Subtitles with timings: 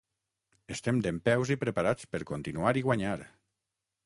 [0.75, 3.17] Estem dempeus i preparats per continuar i guanyar.